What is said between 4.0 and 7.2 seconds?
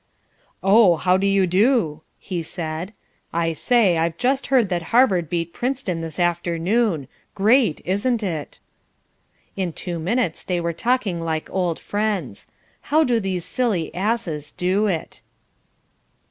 just heard that Harvard beat Princeton this afternoon.